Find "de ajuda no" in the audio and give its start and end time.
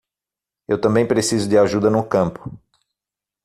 1.47-2.03